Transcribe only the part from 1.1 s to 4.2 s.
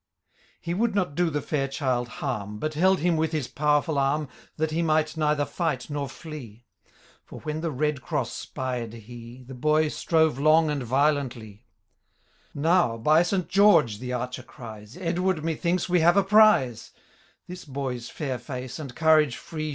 jlo the &ir child harm. But held him with his powerful